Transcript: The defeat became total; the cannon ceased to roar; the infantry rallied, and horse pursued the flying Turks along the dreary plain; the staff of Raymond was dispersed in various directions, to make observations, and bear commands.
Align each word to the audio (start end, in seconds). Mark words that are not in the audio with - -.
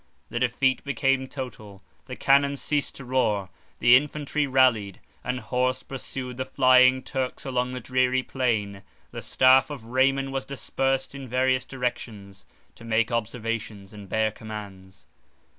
The 0.31 0.39
defeat 0.39 0.83
became 0.83 1.27
total; 1.27 1.83
the 2.05 2.15
cannon 2.15 2.57
ceased 2.57 2.95
to 2.95 3.05
roar; 3.05 3.49
the 3.77 3.95
infantry 3.95 4.47
rallied, 4.47 4.99
and 5.23 5.39
horse 5.39 5.83
pursued 5.83 6.37
the 6.37 6.43
flying 6.43 7.03
Turks 7.03 7.45
along 7.45 7.73
the 7.73 7.79
dreary 7.79 8.23
plain; 8.23 8.81
the 9.11 9.21
staff 9.21 9.69
of 9.69 9.85
Raymond 9.85 10.33
was 10.33 10.43
dispersed 10.45 11.13
in 11.13 11.27
various 11.27 11.65
directions, 11.65 12.47
to 12.73 12.83
make 12.83 13.11
observations, 13.11 13.93
and 13.93 14.09
bear 14.09 14.31
commands. 14.31 15.05